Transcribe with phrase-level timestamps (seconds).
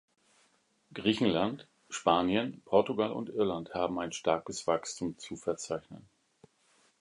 [0.95, 6.09] Griechenland, Spanien, Portugal und Irland haben ein starkes Wachstum zu verzeichnen.